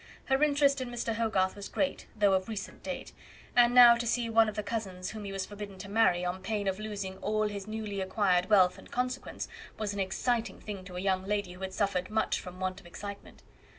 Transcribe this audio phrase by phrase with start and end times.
[0.25, 1.13] Her interest in Mr.
[1.13, 3.11] Hogarth was great, though of recent date;
[3.55, 6.41] and now to see one of the cousins whom he was forbidden to marry, on
[6.41, 10.95] pain of losing all his newly acquired wealth and consequence, was an exciting thing to
[10.95, 13.43] a young lady who had suffered much from want of excitement.